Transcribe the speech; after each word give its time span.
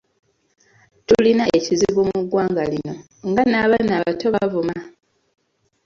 Tulina 1.07 1.43
ekizibu 1.57 2.01
mu 2.09 2.19
ggwanga 2.23 2.63
lino 2.71 2.93
nga 3.29 3.43
n'abaana 3.47 3.91
abato 3.99 4.25
bavuma. 4.35 4.77